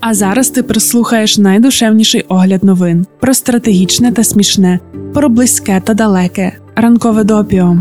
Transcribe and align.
А 0.00 0.14
зараз 0.14 0.50
ти 0.50 0.62
прислухаєш 0.62 1.38
найдушевніший 1.38 2.24
огляд 2.28 2.64
новин 2.64 3.06
про 3.20 3.34
стратегічне 3.34 4.12
та 4.12 4.24
смішне, 4.24 4.80
про 5.14 5.28
близьке 5.28 5.82
та 5.84 5.94
далеке. 5.94 6.52
Ранкове 6.76 7.24
допіо. 7.24 7.78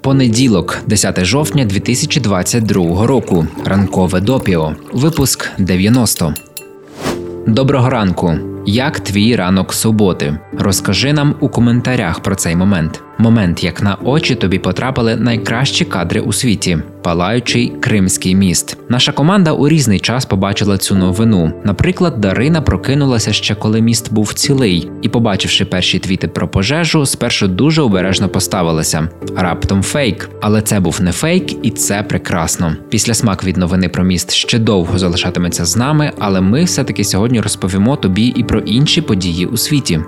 Понеділок, 0.00 0.78
10 0.86 1.24
жовтня 1.24 1.64
2022 1.64 3.06
року. 3.06 3.46
Ранкове 3.64 4.20
допіо. 4.20 4.74
Випуск 4.92 5.48
90. 5.58 6.34
Доброго 7.46 7.90
ранку. 7.90 8.51
Як 8.66 9.00
твій 9.00 9.36
ранок 9.36 9.72
суботи? 9.72 10.38
Розкажи 10.58 11.12
нам 11.12 11.34
у 11.40 11.48
коментарях 11.48 12.20
про 12.20 12.34
цей 12.34 12.56
момент. 12.56 13.02
Момент, 13.18 13.64
як 13.64 13.82
на 13.82 13.96
очі 14.04 14.34
тобі 14.34 14.58
потрапили 14.58 15.16
найкращі 15.16 15.84
кадри 15.84 16.20
у 16.20 16.32
світі 16.32 16.78
палаючий 17.02 17.72
Кримський 17.80 18.34
міст. 18.34 18.78
Наша 18.88 19.12
команда 19.12 19.52
у 19.52 19.68
різний 19.68 20.00
час 20.00 20.24
побачила 20.24 20.78
цю 20.78 20.94
новину. 20.94 21.52
Наприклад, 21.64 22.20
Дарина 22.20 22.62
прокинулася 22.62 23.32
ще 23.32 23.54
коли 23.54 23.80
міст 23.80 24.12
був 24.12 24.34
цілий, 24.34 24.90
і, 25.02 25.08
побачивши 25.08 25.64
перші 25.64 25.98
твіти 25.98 26.28
про 26.28 26.48
пожежу, 26.48 27.06
спершу 27.06 27.48
дуже 27.48 27.82
обережно 27.82 28.28
поставилася. 28.28 29.08
Раптом 29.36 29.82
фейк, 29.82 30.30
але 30.40 30.62
це 30.62 30.80
був 30.80 30.98
не 31.02 31.12
фейк, 31.12 31.64
і 31.66 31.70
це 31.70 32.02
прекрасно. 32.02 32.76
Після 32.88 33.14
смак 33.14 33.44
від 33.44 33.56
новини 33.56 33.88
про 33.88 34.04
міст 34.04 34.32
ще 34.32 34.58
довго 34.58 34.98
залишатиметься 34.98 35.64
з 35.64 35.76
нами, 35.76 36.12
але 36.18 36.40
ми 36.40 36.64
все-таки 36.64 37.04
сьогодні 37.04 37.40
розповімо 37.40 37.96
тобі 37.96 38.26
і 38.26 38.44
про 38.52 38.60
інші 38.60 39.00
події 39.00 39.46
у 39.46 39.56
світі. 39.56 40.00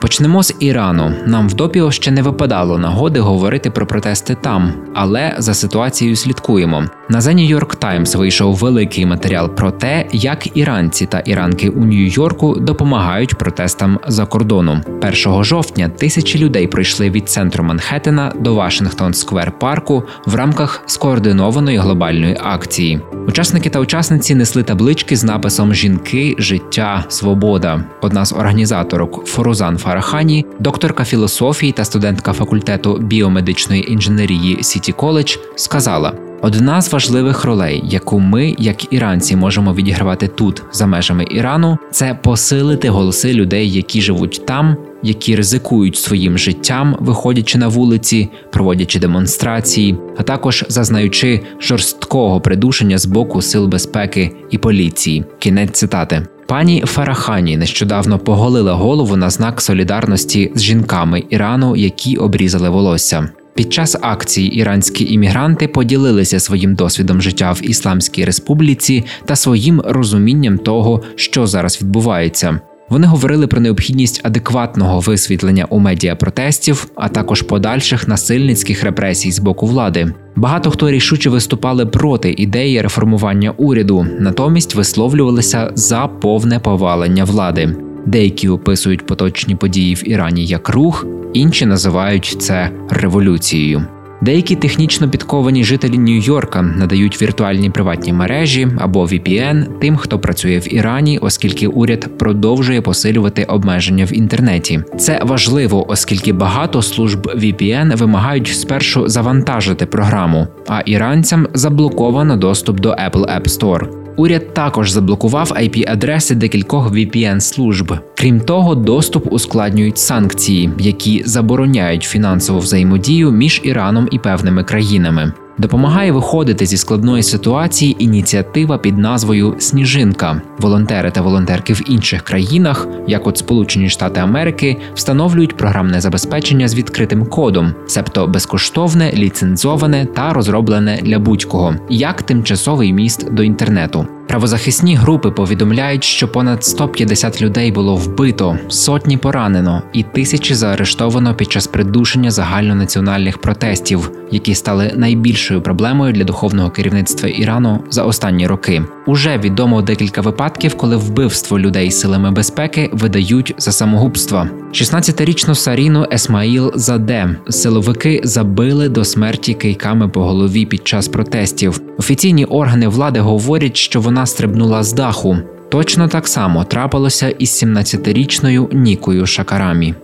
Почнемо 0.00 0.42
з 0.42 0.54
Ірану. 0.60 1.14
Нам 1.26 1.48
в 1.48 1.54
допіо 1.54 1.90
ще 1.90 2.10
не 2.10 2.22
випадало 2.22 2.78
нагоди 2.78 3.20
говорити 3.20 3.70
про 3.70 3.86
протести 3.86 4.34
там, 4.34 4.72
але 4.94 5.34
за 5.38 5.54
ситуацією 5.54 6.16
слідкуємо. 6.16 6.84
На 7.08 7.20
The 7.20 7.34
New 7.34 7.58
York 7.58 7.78
Times 7.78 8.18
вийшов 8.18 8.56
великий 8.56 9.06
матеріал 9.06 9.48
про 9.48 9.70
те, 9.70 10.06
як 10.12 10.56
іранці 10.56 11.06
та 11.06 11.18
іранки 11.18 11.68
у 11.68 11.84
Нью-Йорку 11.84 12.56
допомагають 12.56 13.34
протестам 13.34 14.00
за 14.08 14.26
кордоном. 14.26 14.82
1 15.26 15.44
жовтня 15.44 15.88
тисячі 15.88 16.38
людей 16.38 16.66
пройшли 16.66 17.10
від 17.10 17.28
центру 17.28 17.64
Манхеттена 17.64 18.32
до 18.40 18.54
Вашингтон 18.54 19.14
Сквер 19.14 19.58
парку 19.58 20.02
в 20.26 20.34
рамках 20.34 20.82
скоординованої 20.86 21.78
глобальної 21.78 22.36
акції. 22.42 23.00
Учасники 23.28 23.70
та 23.70 23.80
учасниці 23.80 24.34
несли 24.34 24.62
таблички 24.62 25.16
з 25.16 25.24
написом 25.24 25.74
Жінки, 25.74 26.34
життя, 26.38 27.04
свобода. 27.08 27.84
Одна 28.00 28.24
з 28.24 28.32
організаторок 28.32 29.26
Форузан 29.26 29.78
Фарахані, 29.78 30.46
докторка 30.58 31.04
філософії 31.04 31.72
та 31.72 31.84
студентка 31.84 32.32
факультету 32.32 32.98
біомедичної 32.98 33.92
інженерії 33.92 34.62
Сіті 34.62 34.92
Коледж, 34.92 35.36
сказала. 35.56 36.23
Одна 36.44 36.82
з 36.82 36.92
важливих 36.92 37.44
ролей, 37.44 37.82
яку 37.84 38.20
ми, 38.20 38.54
як 38.58 38.92
іранці, 38.92 39.36
можемо 39.36 39.74
відігравати 39.74 40.28
тут, 40.28 40.62
за 40.72 40.86
межами 40.86 41.26
Ірану, 41.30 41.78
це 41.90 42.18
посилити 42.22 42.88
голоси 42.88 43.32
людей, 43.32 43.70
які 43.70 44.00
живуть 44.00 44.42
там, 44.46 44.76
які 45.02 45.36
ризикують 45.36 45.96
своїм 45.96 46.38
життям, 46.38 46.96
виходячи 47.00 47.58
на 47.58 47.68
вулиці, 47.68 48.28
проводячи 48.52 48.98
демонстрації, 48.98 49.96
а 50.16 50.22
також 50.22 50.64
зазнаючи 50.68 51.40
жорсткого 51.60 52.40
придушення 52.40 52.98
з 52.98 53.06
боку 53.06 53.42
сил 53.42 53.66
безпеки 53.66 54.30
і 54.50 54.58
поліції. 54.58 55.24
Кінець 55.38 55.78
цитати. 55.78 56.26
Пані 56.46 56.82
Фарахані 56.86 57.56
нещодавно 57.56 58.18
поголила 58.18 58.72
голову 58.72 59.16
на 59.16 59.30
знак 59.30 59.60
солідарності 59.60 60.52
з 60.54 60.62
жінками 60.62 61.22
Ірану, 61.30 61.76
які 61.76 62.16
обрізали 62.16 62.68
волосся. 62.68 63.28
Під 63.54 63.72
час 63.72 63.96
акції 64.00 64.54
іранські 64.54 65.12
іммігранти 65.12 65.68
поділилися 65.68 66.40
своїм 66.40 66.74
досвідом 66.74 67.22
життя 67.22 67.52
в 67.52 67.70
Ісламській 67.70 68.24
Республіці 68.24 69.04
та 69.24 69.36
своїм 69.36 69.82
розумінням 69.84 70.58
того, 70.58 71.02
що 71.16 71.46
зараз 71.46 71.82
відбувається. 71.82 72.60
Вони 72.88 73.06
говорили 73.06 73.46
про 73.46 73.60
необхідність 73.60 74.20
адекватного 74.24 75.00
висвітлення 75.00 75.66
у 75.70 75.78
медіа 75.78 76.16
протестів, 76.16 76.86
а 76.94 77.08
також 77.08 77.42
подальших 77.42 78.08
насильницьких 78.08 78.84
репресій 78.84 79.32
з 79.32 79.38
боку 79.38 79.66
влади. 79.66 80.14
Багато 80.36 80.70
хто 80.70 80.90
рішуче 80.90 81.30
виступали 81.30 81.86
проти 81.86 82.34
ідеї 82.38 82.82
реформування 82.82 83.50
уряду, 83.50 84.06
натомість 84.20 84.74
висловлювалися 84.74 85.70
за 85.74 86.06
повне 86.06 86.58
повалення 86.58 87.24
влади. 87.24 87.76
Деякі 88.06 88.48
описують 88.48 89.06
поточні 89.06 89.56
події 89.56 89.94
в 89.94 90.08
Ірані 90.08 90.46
як 90.46 90.68
рух, 90.68 91.06
інші 91.32 91.66
називають 91.66 92.36
це 92.38 92.70
революцією. 92.90 93.86
Деякі 94.24 94.56
технічно 94.56 95.10
підковані 95.10 95.64
жителі 95.64 95.98
Нью-Йорка 95.98 96.62
надають 96.62 97.22
віртуальні 97.22 97.70
приватні 97.70 98.12
мережі 98.12 98.68
або 98.78 99.04
VPN 99.04 99.78
тим, 99.78 99.96
хто 99.96 100.18
працює 100.18 100.58
в 100.58 100.74
Ірані, 100.74 101.18
оскільки 101.18 101.66
уряд 101.66 102.18
продовжує 102.18 102.80
посилювати 102.80 103.44
обмеження 103.44 104.04
в 104.04 104.12
інтернеті. 104.12 104.80
Це 104.98 105.20
важливо, 105.24 105.90
оскільки 105.90 106.32
багато 106.32 106.82
служб 106.82 107.26
VPN 107.26 107.96
вимагають 107.96 108.48
спершу 108.48 109.08
завантажити 109.08 109.86
програму, 109.86 110.46
а 110.68 110.80
іранцям 110.80 111.46
заблоковано 111.54 112.36
доступ 112.36 112.80
до 112.80 112.90
Apple 112.90 113.40
App 113.40 113.48
Store. 113.48 114.03
Уряд 114.16 114.54
також 114.54 114.90
заблокував 114.90 115.52
IP-адреси 115.56 116.34
декількох 116.34 116.92
VPN 116.92 117.40
служб. 117.40 117.98
Крім 118.16 118.40
того, 118.40 118.74
доступ 118.74 119.32
ускладнюють 119.32 119.98
санкції, 119.98 120.70
які 120.78 121.22
забороняють 121.26 122.02
фінансову 122.02 122.58
взаємодію 122.58 123.30
між 123.30 123.60
Іраном 123.64 124.08
і 124.10 124.18
певними 124.18 124.64
країнами. 124.64 125.32
Допомагає 125.58 126.12
виходити 126.12 126.66
зі 126.66 126.76
складної 126.76 127.22
ситуації 127.22 127.96
ініціатива 127.98 128.78
під 128.78 128.98
назвою 128.98 129.54
Сніжинка. 129.58 130.42
Волонтери 130.58 131.10
та 131.10 131.22
волонтерки 131.22 131.72
в 131.72 131.90
інших 131.90 132.22
країнах, 132.22 132.88
як 133.06 133.26
от 133.26 133.38
Сполучені 133.38 133.88
Штати 133.88 134.20
Америки, 134.20 134.76
встановлюють 134.94 135.56
програмне 135.56 136.00
забезпечення 136.00 136.68
з 136.68 136.74
відкритим 136.74 137.26
кодом, 137.26 137.74
себто 137.86 138.26
безкоштовне, 138.26 139.12
ліцензоване 139.12 140.06
та 140.06 140.32
розроблене 140.32 141.00
для 141.02 141.18
будь-кого, 141.18 141.74
як 141.88 142.22
тимчасовий 142.22 142.92
міст 142.92 143.32
до 143.32 143.42
інтернету. 143.42 144.06
Правозахисні 144.28 144.96
групи 144.96 145.30
повідомляють, 145.30 146.04
що 146.04 146.28
понад 146.28 146.64
150 146.64 147.42
людей 147.42 147.72
було 147.72 147.96
вбито, 147.96 148.58
сотні 148.68 149.16
поранено 149.16 149.82
і 149.92 150.02
тисячі 150.02 150.54
заарештовано 150.54 151.34
під 151.34 151.52
час 151.52 151.66
придушення 151.66 152.30
загальнонаціональних 152.30 153.38
протестів, 153.38 154.10
які 154.30 154.54
стали 154.54 154.92
найбільшою 154.96 155.62
проблемою 155.62 156.12
для 156.12 156.24
духовного 156.24 156.70
керівництва 156.70 157.28
Ірану 157.28 157.84
за 157.90 158.04
останні 158.04 158.46
роки. 158.46 158.82
Уже 159.06 159.38
відомо 159.38 159.82
декілька 159.82 160.20
випадків, 160.20 160.74
коли 160.76 160.96
вбивство 160.96 161.58
людей 161.58 161.90
силами 161.90 162.30
безпеки 162.30 162.90
видають 162.92 163.54
за 163.58 163.72
самогубство. 163.72 164.48
16-річну 164.74 165.54
Саріну 165.54 166.06
Есмаїл 166.12 166.72
Заде 166.74 167.36
силовики 167.48 168.20
забили 168.24 168.88
до 168.88 169.04
смерті 169.04 169.54
кийками 169.54 170.08
по 170.08 170.24
голові 170.24 170.66
під 170.66 170.88
час 170.88 171.08
протестів. 171.08 171.80
Офіційні 171.98 172.44
органи 172.44 172.88
влади 172.88 173.20
говорять, 173.20 173.76
що 173.76 174.00
вона 174.00 174.26
стрибнула 174.26 174.82
з 174.82 174.92
даху. 174.92 175.36
Точно 175.68 176.08
так 176.08 176.28
само 176.28 176.64
трапилося 176.64 177.28
із 177.28 177.64
17-річною 177.64 178.74
Нікою 178.74 179.26
Шакарамі. 179.26 179.94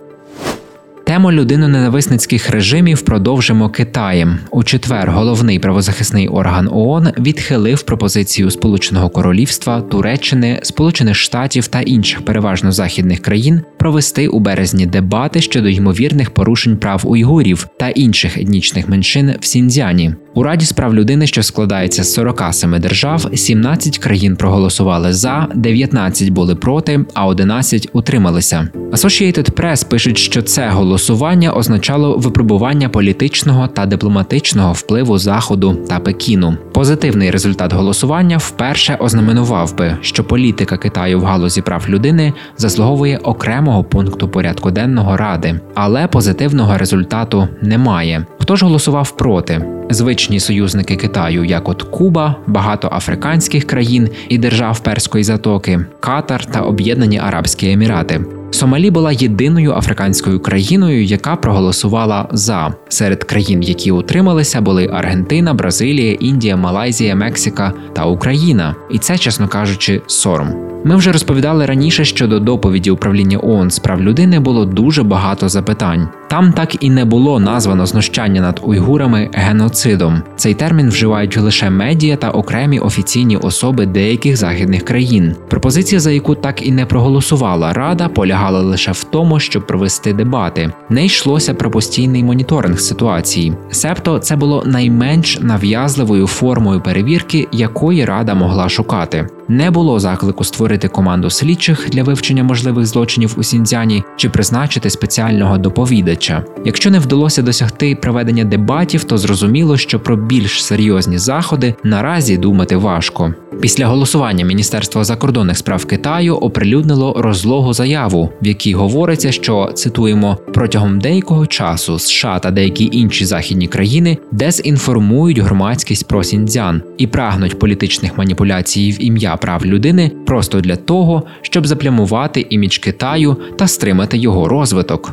Тему 1.11 1.33
людиноненависницьких 1.33 2.51
режимів 2.51 3.03
продовжимо 3.03 3.69
Китаєм. 3.69 4.39
У 4.51 4.65
четвер 4.65 5.11
головний 5.11 5.59
правозахисний 5.59 6.29
орган 6.29 6.69
ООН 6.73 7.09
відхилив 7.19 7.83
пропозицію 7.83 8.51
Сполученого 8.51 9.11
Королівства, 9.11 9.81
Туреччини, 9.81 10.61
Сполучених 10.63 11.17
Штатів 11.17 11.67
та 11.67 11.81
інших 11.81 12.25
переважно 12.25 12.73
західних 12.73 13.21
країн 13.21 13.61
провести 13.79 14.29
у 14.29 14.41
березні 14.41 14.87
дебати 14.87 15.41
щодо 15.41 15.69
ймовірних 15.69 16.31
порушень 16.31 16.77
прав 16.77 17.03
уйгурів 17.05 17.69
та 17.79 17.89
інших 17.89 18.39
етнічних 18.39 18.89
меншин 18.89 19.35
в 19.41 19.45
Сіньцзяні. 19.45 20.15
У 20.35 20.43
Раді 20.43 20.67
справ 20.67 20.95
людини, 20.95 21.27
що 21.27 21.43
складається 21.43 22.05
з 22.05 22.13
47 22.13 22.81
держав, 22.81 23.31
17 23.35 23.99
країн 23.99 24.37
проголосували 24.37 25.13
за, 25.13 25.49
19 25.55 26.29
були 26.29 26.55
проти, 26.55 27.05
а 27.15 27.27
11 27.27 27.89
утрималися. 27.93 28.69
Associated 28.93 29.53
Press 29.53 29.89
пишуть, 29.89 30.19
що 30.19 30.43
це 30.43 30.69
голосування 30.69 31.53
означало 31.53 32.17
випробування 32.17 32.89
політичного 32.89 33.69
та 33.69 33.87
дипломатичного 33.87 34.73
впливу 34.73 35.19
Заходу 35.19 35.79
та 35.89 35.99
Пекіну. 35.99 36.57
Позитивний 36.73 37.31
результат 37.31 37.73
голосування 37.73 38.37
вперше 38.37 38.97
ознаменував 39.01 39.77
би, 39.77 39.97
що 40.01 40.25
політика 40.25 40.77
Китаю 40.77 41.21
в 41.21 41.25
галузі 41.25 41.63
прав 41.63 41.85
людини 41.89 42.33
заслуговує 42.57 43.19
окремого 43.19 43.85
пункту 43.85 44.29
порядку 44.29 44.71
денного 44.71 45.17
ради, 45.17 45.61
але 45.75 46.07
позитивного 46.07 46.79
результату 46.79 47.49
немає. 47.63 48.27
Хто 48.51 48.57
ж 48.57 48.65
голосував 48.65 49.11
проти? 49.11 49.65
Звичні 49.91 50.41
союзники 50.41 50.97
Китаю, 50.97 51.45
як 51.45 51.69
от 51.69 51.83
Куба, 51.83 52.37
багато 52.47 52.89
африканських 52.93 53.67
країн 53.67 54.09
і 54.29 54.39
держав 54.39 54.81
Перської 54.81 55.25
затоки, 55.25 55.81
Катар 56.01 56.45
та 56.45 56.61
Об'єднані 56.61 57.19
Арабські 57.19 57.71
Емірати. 57.71 58.40
Сомалі 58.51 58.91
була 58.91 59.13
єдиною 59.13 59.73
африканською 59.73 60.41
країною, 60.41 61.05
яка 61.05 61.37
проголосувала 61.37 62.29
за 62.33 62.75
серед 62.89 63.25
країн, 63.25 63.63
які 63.63 63.91
утрималися, 63.91 64.61
були 64.61 64.91
Аргентина, 64.93 65.55
Бразилія, 65.55 66.13
Індія, 66.13 66.57
Малайзія, 66.57 67.15
Мексика 67.15 67.73
та 67.93 68.05
Україна. 68.05 68.75
І 68.91 68.99
це, 68.99 69.19
чесно 69.19 69.49
кажучи, 69.49 70.03
сором. 70.07 70.71
Ми 70.85 70.97
вже 70.97 71.13
розповідали 71.13 71.67
раніше, 71.67 72.05
що 72.05 72.27
до 72.27 72.41
доповіді 72.41 72.91
управління 72.91 73.39
ООН 73.43 73.71
з 73.71 73.79
прав 73.79 74.03
людини 74.03 74.41
було 74.41 74.65
дуже 74.65 75.03
багато 75.03 75.49
запитань. 75.49 76.09
Там 76.31 76.53
так 76.53 76.85
і 76.85 76.91
не 76.91 77.05
було 77.05 77.41
названо 77.41 77.87
знущання 77.87 78.41
над 78.41 78.61
уйгурами 78.65 79.31
геноцидом. 79.33 80.23
Цей 80.37 80.55
термін 80.55 80.89
вживають 80.89 81.37
лише 81.37 81.71
медіа 81.71 82.17
та 82.17 82.31
окремі 82.31 82.79
офіційні 82.79 83.37
особи 83.37 83.87
деяких 83.87 84.37
західних 84.37 84.85
країн. 84.85 85.37
Пропозиція, 85.49 86.01
за 86.01 86.11
яку 86.11 86.35
так 86.35 86.67
і 86.67 86.73
не 86.73 86.87
проголосувала 86.87 87.73
Рада, 87.73 88.09
полягала 88.41 88.61
лише 88.61 88.93
в 88.93 89.05
тому, 89.05 89.41
щоб 89.41 89.67
провести 89.67 90.13
дебати. 90.13 90.73
Не 90.89 91.05
йшлося 91.05 91.55
про 91.55 91.71
постійний 91.71 92.25
моніторинг 92.25 92.81
ситуації. 92.81 93.53
Себто 93.71 94.19
це 94.19 94.37
було 94.37 94.63
найменш 94.67 95.39
нав'язливою 95.41 96.27
формою 96.27 96.81
перевірки, 96.81 97.49
якої 97.53 98.05
рада 98.05 98.35
могла 98.35 98.69
шукати. 98.69 99.29
Не 99.51 99.71
було 99.71 100.01
заклику 100.01 100.45
створити 100.45 100.89
команду 100.89 101.31
слідчих 101.31 101.91
для 101.91 102.03
вивчення 102.03 102.45
можливих 102.45 102.87
злочинів 102.87 103.35
у 103.39 103.43
Сіньцзяні 103.43 104.03
чи 104.17 104.29
призначити 104.29 104.91
спеціального 104.91 105.59
доповідача. 105.59 106.45
Якщо 106.65 106.91
не 106.91 106.99
вдалося 106.99 107.43
досягти 107.43 107.95
проведення 107.95 108.45
дебатів, 108.45 109.05
то 109.05 109.19
зрозуміло, 109.19 109.77
що 109.77 110.01
про 110.01 110.17
більш 110.17 110.65
серйозні 110.65 111.19
заходи 111.19 111.75
наразі 111.85 112.37
думати 112.37 112.77
важко. 112.77 113.35
Після 113.61 113.87
голосування 113.87 114.45
Міністерство 114.45 115.05
закордонних 115.05 115.59
справ 115.59 115.85
Китаю 115.85 116.37
оприлюднило 116.37 117.15
розлогу 117.19 117.73
заяву, 117.73 118.31
в 118.43 118.47
якій 118.47 118.75
говориться, 118.75 119.33
що 119.33 119.71
цитуємо 119.75 120.39
протягом 120.55 121.01
деякого 121.01 121.47
часу 121.47 121.99
США 121.99 122.39
та 122.39 122.51
деякі 122.51 122.89
інші 122.93 123.25
західні 123.25 123.69
країни 123.69 124.19
дезінформують 124.33 125.39
громадськість 125.39 126.09
про 126.09 126.25
Сіньцзян 126.25 126.83
і 126.99 127.07
прагнуть 127.07 127.59
політичних 127.59 128.19
маніпуляцій 128.19 128.91
в 128.93 129.05
ім'я 129.05 129.37
прав 129.41 129.67
людини 129.67 130.11
просто 130.27 130.61
для 130.61 130.77
того, 130.77 131.23
щоб 131.43 131.67
заплямувати 131.67 132.47
імідж 132.51 132.79
Китаю 132.79 133.37
та 133.57 133.67
стримати 133.67 134.19
його 134.19 134.49
розвиток. 134.49 135.13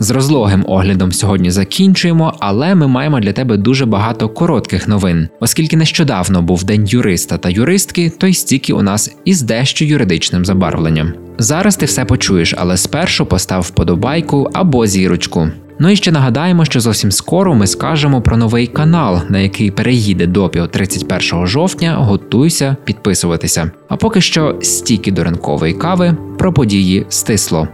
З 0.00 0.10
розлогим 0.10 0.64
оглядом 0.68 1.12
сьогодні 1.12 1.50
закінчуємо, 1.50 2.34
але 2.40 2.74
ми 2.74 2.88
маємо 2.88 3.20
для 3.20 3.32
тебе 3.32 3.56
дуже 3.56 3.86
багато 3.86 4.28
коротких 4.28 4.88
новин, 4.88 5.28
оскільки 5.40 5.76
нещодавно 5.76 6.42
був 6.42 6.64
день 6.64 6.86
юриста 6.86 7.38
та 7.38 7.48
юристки, 7.48 8.12
то 8.18 8.26
й 8.26 8.34
стільки 8.34 8.72
у 8.72 8.82
нас 8.82 9.16
із 9.24 9.42
дещо 9.42 9.84
юридичним 9.84 10.44
забарвленням. 10.44 11.12
Зараз 11.38 11.76
ти 11.76 11.86
все 11.86 12.04
почуєш, 12.04 12.54
але 12.58 12.76
спершу 12.76 13.26
постав 13.26 13.62
вподобайку 13.62 14.50
або 14.52 14.86
зірочку. 14.86 15.48
Ну 15.80 15.90
і 15.90 15.96
ще 15.96 16.12
нагадаємо, 16.12 16.64
що 16.64 16.80
зовсім 16.80 17.12
скоро 17.12 17.54
ми 17.54 17.66
скажемо 17.66 18.22
про 18.22 18.36
новий 18.36 18.66
канал, 18.66 19.20
на 19.28 19.38
який 19.38 19.70
переїде 19.70 20.26
допіо 20.26 20.66
31 20.66 21.46
жовтня. 21.46 21.94
Готуйся 21.94 22.76
підписуватися. 22.84 23.70
А 23.88 23.96
поки 23.96 24.20
що 24.20 24.58
стільки 24.62 25.12
до 25.12 25.24
ранкової 25.24 25.74
кави 25.74 26.16
про 26.38 26.52
події 26.52 27.06
стисло. 27.08 27.68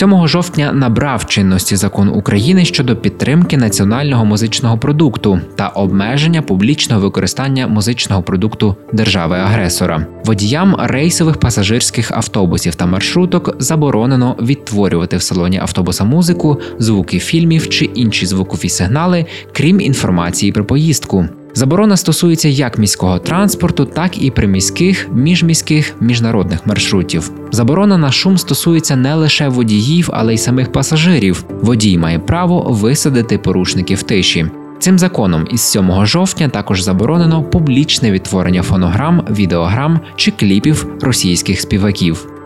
7 0.00 0.28
жовтня 0.28 0.72
набрав 0.72 1.26
чинності 1.26 1.76
закон 1.76 2.08
України 2.08 2.64
щодо 2.64 2.96
підтримки 2.96 3.56
національного 3.56 4.24
музичного 4.24 4.78
продукту 4.78 5.40
та 5.56 5.68
обмеження 5.68 6.42
публічного 6.42 7.02
використання 7.02 7.66
музичного 7.66 8.22
продукту 8.22 8.76
держави-агресора. 8.92 10.06
Водіям 10.24 10.76
рейсових 10.78 11.36
пасажирських 11.36 12.10
автобусів 12.10 12.74
та 12.74 12.86
маршруток 12.86 13.56
заборонено 13.58 14.36
відтворювати 14.42 15.16
в 15.16 15.22
салоні 15.22 15.58
автобуса 15.58 16.04
музику, 16.04 16.60
звуки 16.78 17.18
фільмів 17.18 17.68
чи 17.68 17.84
інші 17.84 18.26
звукові 18.26 18.68
сигнали, 18.68 19.26
крім 19.52 19.80
інформації 19.80 20.52
про 20.52 20.64
поїздку. 20.64 21.28
Заборона 21.54 21.96
стосується 21.96 22.48
як 22.48 22.78
міського 22.78 23.18
транспорту, 23.18 23.84
так 23.84 24.22
і 24.22 24.30
приміських, 24.30 25.08
міжміських 25.12 25.94
міжнародних 26.00 26.66
маршрутів. 26.66 27.30
Заборона 27.52 27.98
на 27.98 28.12
шум 28.12 28.38
стосується 28.38 28.96
не 28.96 29.14
лише 29.14 29.48
водіїв, 29.48 30.10
але 30.12 30.34
й 30.34 30.38
самих 30.38 30.72
пасажирів. 30.72 31.44
Водій 31.62 31.98
має 31.98 32.18
право 32.18 32.62
висадити 32.70 33.38
порушників 33.38 34.02
тиші. 34.02 34.46
Цим 34.78 34.98
законом 34.98 35.46
із 35.50 35.60
7 35.60 36.06
жовтня 36.06 36.48
також 36.48 36.82
заборонено 36.82 37.42
публічне 37.42 38.10
відтворення 38.10 38.62
фонограм, 38.62 39.24
відеограм 39.30 40.00
чи 40.16 40.30
кліпів 40.30 40.86
російських 41.00 41.60
співаків. 41.60 42.39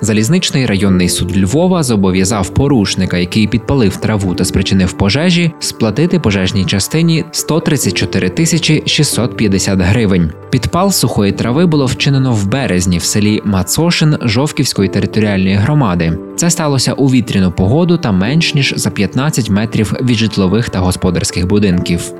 Залізничний 0.00 0.66
районний 0.66 1.08
суд 1.08 1.38
Львова 1.38 1.82
зобов'язав 1.82 2.48
порушника, 2.48 3.18
який 3.18 3.46
підпалив 3.46 3.96
траву 3.96 4.34
та 4.34 4.44
спричинив 4.44 4.92
пожежі, 4.92 5.52
сплатити 5.58 6.18
пожежній 6.18 6.64
частині 6.64 7.24
134 7.30 8.28
тисячі 8.28 8.82
650 8.86 9.80
гривень. 9.80 10.32
Підпал 10.50 10.92
сухої 10.92 11.32
трави 11.32 11.66
було 11.66 11.86
вчинено 11.86 12.32
в 12.32 12.46
березні 12.46 12.98
в 12.98 13.02
селі 13.02 13.42
Мацошин 13.44 14.18
Жовківської 14.22 14.88
територіальної 14.88 15.54
громади. 15.54 16.18
Це 16.36 16.50
сталося 16.50 16.92
у 16.92 17.06
вітряну 17.06 17.52
погоду 17.52 17.98
та 17.98 18.12
менш 18.12 18.54
ніж 18.54 18.74
за 18.76 18.90
15 18.90 19.50
метрів 19.50 19.92
від 20.02 20.16
житлових 20.16 20.68
та 20.68 20.78
господарських 20.78 21.46
будинків. 21.46 22.12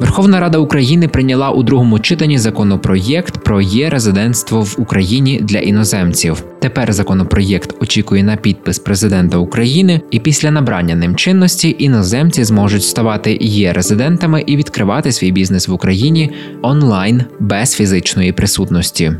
Верховна 0.00 0.40
Рада 0.40 0.58
України 0.58 1.08
прийняла 1.08 1.50
у 1.50 1.62
другому 1.62 1.98
читанні 1.98 2.38
законопроєкт 2.38 3.38
про 3.38 3.60
є 3.60 3.90
резидентство 3.90 4.60
в 4.60 4.74
Україні 4.78 5.40
для 5.42 5.58
іноземців. 5.58 6.44
Тепер 6.58 6.92
законопроєкт 6.92 7.82
очікує 7.82 8.22
на 8.22 8.36
підпис 8.36 8.78
президента 8.78 9.38
України, 9.38 10.00
і 10.10 10.20
після 10.20 10.50
набрання 10.50 10.94
ним 10.94 11.16
чинності 11.16 11.76
іноземці 11.78 12.44
зможуть 12.44 12.84
ставати 12.84 13.38
є 13.40 13.72
резидентами 13.72 14.44
і 14.46 14.56
відкривати 14.56 15.12
свій 15.12 15.32
бізнес 15.32 15.68
в 15.68 15.72
Україні 15.72 16.30
онлайн 16.62 17.22
без 17.40 17.74
фізичної 17.74 18.32
присутності. 18.32 19.12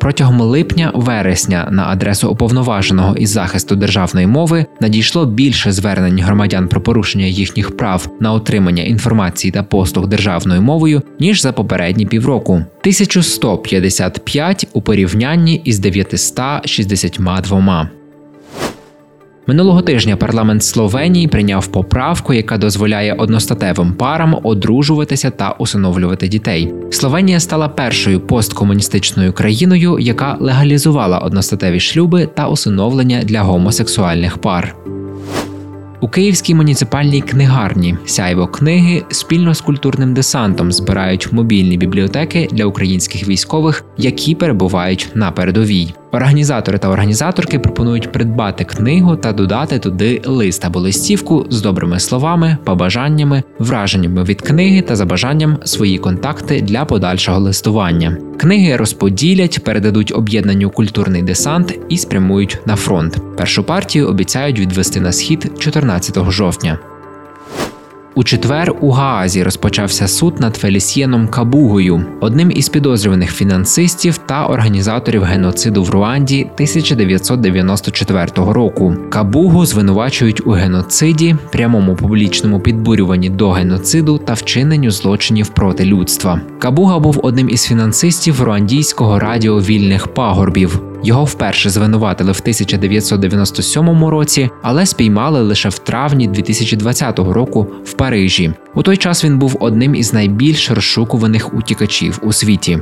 Протягом 0.00 0.40
липня-вересня 0.40 1.68
на 1.70 1.88
адресу 1.88 2.30
уповноваженого 2.30 3.16
із 3.16 3.30
захисту 3.30 3.76
державної 3.76 4.26
мови 4.26 4.66
надійшло 4.80 5.26
більше 5.26 5.72
звернень 5.72 6.20
громадян 6.20 6.68
про 6.68 6.80
порушення 6.80 7.26
їхніх 7.26 7.76
прав 7.76 8.08
на 8.20 8.32
отримання 8.32 8.82
інформації 8.82 9.50
та 9.50 9.62
послуг 9.62 10.08
державною 10.08 10.62
мовою 10.62 11.02
ніж 11.20 11.42
за 11.42 11.52
попередні 11.52 12.06
півроку 12.06 12.52
1155 12.52 14.68
у 14.72 14.82
порівнянні 14.82 15.62
із 15.64 15.78
962. 15.78 17.97
Минулого 19.48 19.82
тижня 19.82 20.16
парламент 20.16 20.64
Словенії 20.64 21.28
прийняв 21.28 21.66
поправку, 21.66 22.34
яка 22.34 22.58
дозволяє 22.58 23.12
одностатевим 23.14 23.92
парам 23.92 24.38
одружуватися 24.42 25.30
та 25.30 25.50
усиновлювати 25.58 26.28
дітей. 26.28 26.74
Словенія 26.90 27.40
стала 27.40 27.68
першою 27.68 28.20
посткомуністичною 28.20 29.32
країною, 29.32 29.98
яка 29.98 30.36
легалізувала 30.40 31.18
одностатеві 31.18 31.80
шлюби 31.80 32.26
та 32.26 32.48
усиновлення 32.48 33.22
для 33.22 33.42
гомосексуальних 33.42 34.38
пар. 34.38 34.74
У 36.00 36.08
Київській 36.08 36.54
муніципальній 36.54 37.20
книгарні 37.20 37.96
сяйво 38.06 38.46
книги 38.46 39.02
спільно 39.10 39.54
з 39.54 39.60
культурним 39.60 40.14
десантом 40.14 40.72
збирають 40.72 41.32
мобільні 41.32 41.78
бібліотеки 41.78 42.48
для 42.52 42.64
українських 42.64 43.28
військових, 43.28 43.84
які 43.96 44.34
перебувають 44.34 45.10
на 45.14 45.30
передовій. 45.30 45.94
Організатори 46.12 46.78
та 46.78 46.88
організаторки 46.88 47.58
пропонують 47.58 48.12
придбати 48.12 48.64
книгу 48.64 49.16
та 49.16 49.32
додати 49.32 49.78
туди 49.78 50.22
лист 50.24 50.64
або 50.64 50.80
листівку 50.80 51.46
з 51.50 51.62
добрими 51.62 52.00
словами, 52.00 52.56
побажаннями, 52.64 53.42
враженнями 53.58 54.24
від 54.24 54.42
книги 54.42 54.82
та 54.82 54.96
за 54.96 55.04
бажанням 55.04 55.58
свої 55.64 55.98
контакти 55.98 56.60
для 56.60 56.84
подальшого 56.84 57.38
листування. 57.38 58.18
Книги 58.38 58.76
розподілять, 58.76 59.64
передадуть 59.64 60.12
об'єднанню 60.14 60.70
культурний 60.70 61.22
десант 61.22 61.78
і 61.88 61.98
спрямують 61.98 62.58
на 62.66 62.76
фронт. 62.76 63.18
Першу 63.36 63.64
партію 63.64 64.08
обіцяють 64.08 64.60
відвести 64.60 65.00
на 65.00 65.12
схід 65.12 65.52
14 65.58 65.87
жовтня. 66.28 66.78
У 68.18 68.24
четвер 68.24 68.74
у 68.80 68.90
Гаазі 68.90 69.42
розпочався 69.42 70.08
суд 70.08 70.40
над 70.40 70.56
Фелісієном 70.56 71.28
Кабугою, 71.28 72.04
одним 72.20 72.50
із 72.50 72.68
підозрюваних 72.68 73.32
фінансистів 73.32 74.18
та 74.18 74.46
організаторів 74.46 75.22
геноциду 75.22 75.82
в 75.82 75.90
Руанді 75.90 76.42
1994 76.42 78.26
року. 78.36 78.96
Кабугу 79.10 79.66
звинувачують 79.66 80.46
у 80.46 80.50
геноциді, 80.50 81.36
прямому 81.52 81.96
публічному 81.96 82.60
підбурюванні 82.60 83.30
до 83.30 83.50
геноциду 83.50 84.18
та 84.18 84.32
вчиненню 84.32 84.90
злочинів 84.90 85.48
проти 85.48 85.84
людства. 85.84 86.40
Кабуга 86.58 86.98
був 86.98 87.20
одним 87.22 87.48
із 87.48 87.64
фінансистів 87.64 88.42
руандійського 88.42 89.18
радіо 89.18 89.60
вільних 89.60 90.06
пагорбів. 90.06 90.87
Його 91.02 91.24
вперше 91.24 91.70
звинуватили 91.70 92.32
в 92.32 92.38
1997 92.40 94.04
році, 94.04 94.50
але 94.62 94.86
спіймали 94.86 95.42
лише 95.42 95.68
в 95.68 95.78
травні 95.78 96.28
2020 96.28 97.18
року 97.18 97.66
в 97.84 97.92
Парижі. 97.92 98.52
У 98.74 98.82
той 98.82 98.96
час 98.96 99.24
він 99.24 99.38
був 99.38 99.56
одним 99.60 99.94
із 99.94 100.12
найбільш 100.12 100.70
розшукуваних 100.70 101.54
утікачів 101.54 102.18
у 102.22 102.32
світі. 102.32 102.78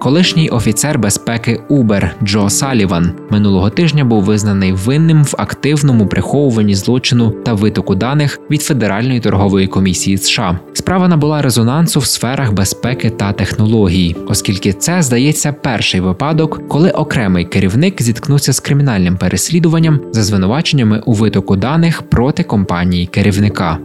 Колишній 0.00 0.48
офіцер 0.48 0.98
безпеки 0.98 1.60
Uber 1.70 2.10
Джо 2.24 2.50
Саліван 2.50 3.12
минулого 3.30 3.70
тижня 3.70 4.04
був 4.04 4.22
визнаний 4.22 4.72
винним 4.72 5.24
в 5.24 5.34
активному 5.38 6.06
приховуванні 6.06 6.74
злочину 6.74 7.30
та 7.30 7.54
витоку 7.54 7.94
даних 7.94 8.40
від 8.50 8.62
Федеральної 8.62 9.20
торгової 9.20 9.66
комісії 9.66 10.18
США. 10.18 10.58
Справа 10.72 11.08
набула 11.08 11.42
резонансу 11.42 12.00
в 12.00 12.06
сферах 12.06 12.52
безпеки 12.52 13.10
та 13.10 13.32
технологій, 13.32 14.16
оскільки 14.26 14.72
це 14.72 15.02
здається 15.02 15.52
перший 15.52 16.00
випадок, 16.00 16.68
коли 16.68 16.90
окремий 16.90 17.44
керівник 17.44 18.02
зіткнувся 18.02 18.52
з 18.52 18.60
кримінальним 18.60 19.16
переслідуванням 19.16 20.00
за 20.12 20.22
звинуваченнями 20.22 21.02
у 21.06 21.12
витоку 21.12 21.56
даних 21.56 22.02
проти 22.02 22.42
компанії 22.42 23.06
керівника. 23.06 23.78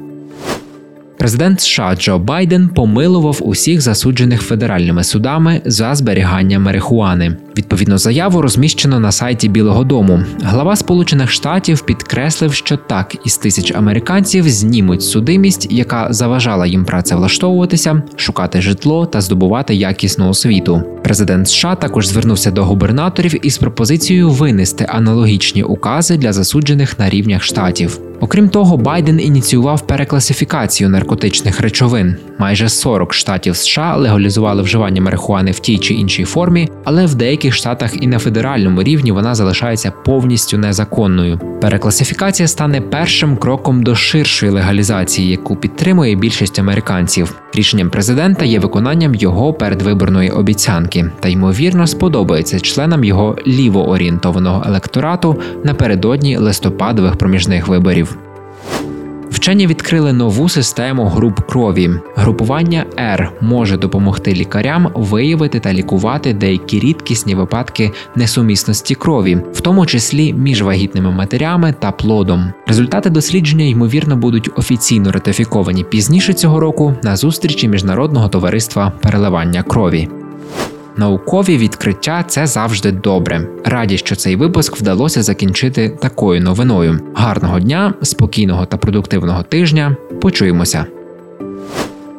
Президент 1.17 1.61
США 1.61 1.95
Джо 1.95 2.19
Байден 2.19 2.69
помилував 2.69 3.39
усіх 3.41 3.81
засуджених 3.81 4.41
федеральними 4.41 5.03
судами 5.03 5.61
за 5.65 5.95
зберігання 5.95 6.59
марихуани. 6.59 7.37
Відповідну 7.57 7.97
заяву 7.97 8.41
розміщено 8.41 8.99
на 8.99 9.11
сайті 9.11 9.49
Білого 9.49 9.83
Дому. 9.83 10.23
Глава 10.43 10.75
Сполучених 10.75 11.31
Штатів 11.31 11.81
підкреслив, 11.81 12.53
що 12.53 12.77
так 12.77 13.15
із 13.25 13.37
тисяч 13.37 13.71
американців 13.75 14.49
знімуть 14.49 15.03
судимість, 15.03 15.71
яка 15.71 16.07
заважала 16.09 16.67
їм 16.67 16.85
працевлаштовуватися, 16.85 18.03
шукати 18.15 18.61
житло 18.61 19.05
та 19.05 19.21
здобувати 19.21 19.75
якісну 19.75 20.29
освіту. 20.29 20.83
Президент 21.03 21.47
США 21.47 21.75
також 21.75 22.07
звернувся 22.07 22.51
до 22.51 22.65
губернаторів 22.65 23.45
із 23.45 23.57
пропозицією 23.57 24.29
винести 24.29 24.85
аналогічні 24.89 25.63
укази 25.63 26.17
для 26.17 26.33
засуджених 26.33 26.99
на 26.99 27.09
рівнях 27.09 27.43
штатів. 27.43 27.99
Окрім 28.19 28.49
того, 28.49 28.77
Байден 28.77 29.19
ініціював 29.19 29.87
перекласифікацію 29.87 30.89
наркотичних 30.89 31.59
речовин. 31.59 32.15
Майже 32.39 32.69
40 32.69 33.13
штатів 33.13 33.55
США 33.55 33.95
легалізували 33.95 34.61
вживання 34.61 35.01
марихуани 35.01 35.51
в 35.51 35.59
тій 35.59 35.77
чи 35.77 35.93
іншій 35.93 36.23
формі, 36.23 36.69
але 36.83 37.05
в 37.05 37.15
деяких 37.15 37.44
штатах 37.53 38.03
і 38.03 38.07
на 38.07 38.19
федеральному 38.19 38.83
рівні 38.83 39.11
вона 39.11 39.35
залишається 39.35 39.91
повністю 39.91 40.57
незаконною. 40.57 41.39
Перекласифікація 41.61 42.47
стане 42.47 42.81
першим 42.81 43.37
кроком 43.37 43.83
до 43.83 43.95
ширшої 43.95 44.51
легалізації, 44.51 45.29
яку 45.29 45.55
підтримує 45.55 46.15
більшість 46.15 46.59
американців. 46.59 47.35
Рішенням 47.53 47.89
президента 47.89 48.45
є 48.45 48.59
виконанням 48.59 49.15
його 49.15 49.53
передвиборної 49.53 50.29
обіцянки 50.29 51.11
та 51.19 51.29
ймовірно 51.29 51.87
сподобається 51.87 52.59
членам 52.59 53.03
його 53.03 53.37
лівоорієнтованого 53.47 54.63
електорату 54.67 55.41
напередодні 55.63 56.37
листопадових 56.37 57.15
проміжних 57.15 57.67
виборів. 57.67 58.17
Вчені 59.35 59.67
відкрили 59.67 60.13
нову 60.13 60.49
систему 60.49 61.05
груп 61.05 61.39
крові. 61.39 61.89
Групування 62.15 62.85
R 62.97 63.29
може 63.41 63.77
допомогти 63.77 64.33
лікарям 64.33 64.91
виявити 64.95 65.59
та 65.59 65.73
лікувати 65.73 66.33
деякі 66.33 66.79
рідкісні 66.79 67.35
випадки 67.35 67.91
несумісності 68.15 68.95
крові, 68.95 69.37
в 69.53 69.61
тому 69.61 69.85
числі 69.85 70.33
між 70.33 70.61
вагітними 70.61 71.11
матерями 71.11 71.73
та 71.79 71.91
плодом. 71.91 72.53
Результати 72.67 73.09
дослідження 73.09 73.65
ймовірно 73.65 74.15
будуть 74.15 74.49
офіційно 74.55 75.11
ратифіковані 75.11 75.83
пізніше 75.83 76.33
цього 76.33 76.59
року 76.59 76.93
на 77.03 77.15
зустрічі 77.15 77.67
міжнародного 77.67 78.29
товариства 78.29 78.91
переливання 79.01 79.63
крові. 79.63 80.09
Наукові 80.97 81.57
відкриття 81.57 82.25
це 82.27 82.47
завжди 82.47 82.91
добре. 82.91 83.47
Раді, 83.65 83.97
що 83.97 84.15
цей 84.15 84.35
випуск 84.35 84.77
вдалося 84.77 85.23
закінчити 85.23 85.89
такою 86.01 86.41
новиною. 86.41 86.99
Гарного 87.15 87.59
дня, 87.59 87.93
спокійного 88.01 88.65
та 88.65 88.77
продуктивного 88.77 89.43
тижня. 89.43 89.97
Почуємося. 90.21 90.85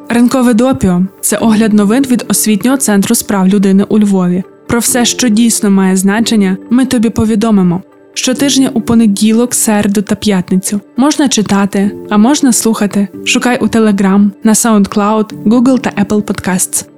Ранкове 0.09 0.53
допіо 0.53 1.01
це 1.21 1.37
огляд 1.37 1.73
новин 1.73 2.03
від 2.03 2.25
освітнього 2.27 2.77
центру 2.77 3.15
справ 3.15 3.47
людини 3.47 3.85
у 3.89 3.99
Львові. 3.99 4.43
Про 4.67 4.79
все, 4.79 5.05
що 5.05 5.29
дійсно 5.29 5.69
має 5.69 5.95
значення, 5.95 6.57
ми 6.69 6.85
тобі 6.85 7.09
повідомимо. 7.09 7.81
Щотижня 8.13 8.69
у 8.73 8.81
понеділок, 8.81 9.53
середу 9.53 10.01
та 10.01 10.15
п'ятницю 10.15 10.81
можна 10.97 11.29
читати, 11.29 11.91
а 12.09 12.17
можна 12.17 12.53
слухати. 12.53 13.07
Шукай 13.25 13.59
у 13.59 13.67
Telegram, 13.67 14.29
на 14.43 14.53
SoundCloud, 14.53 15.33
Google 15.45 15.79
та 15.79 15.89
Apple 15.89 16.21
Podcasts. 16.21 16.96